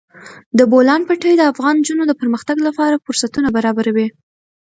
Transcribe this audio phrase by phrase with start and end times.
[0.57, 4.07] د بولان پټي د افغان نجونو د پرمختګ لپاره فرصتونه برابروي.